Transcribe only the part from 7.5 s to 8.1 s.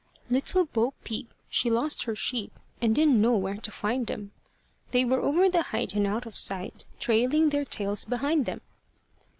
tails